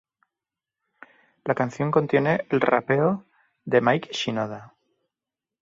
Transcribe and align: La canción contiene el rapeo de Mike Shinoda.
La 1.45 1.53
canción 1.53 1.91
contiene 1.91 2.47
el 2.49 2.59
rapeo 2.59 3.23
de 3.65 3.81
Mike 3.81 4.09
Shinoda. 4.11 4.73